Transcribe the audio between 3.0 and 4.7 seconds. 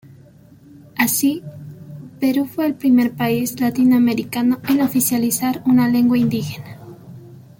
país latinoamericano